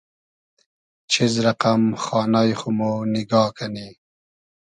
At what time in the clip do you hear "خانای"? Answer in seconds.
2.03-2.51